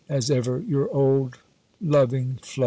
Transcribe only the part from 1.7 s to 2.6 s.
loving FLO.